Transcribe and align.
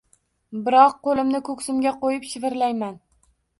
Biroq 0.67 0.95
qo’limni 1.09 1.43
ko’ksimga 1.51 1.93
qo’yib 2.01 2.27
shivirlayman 2.33 3.01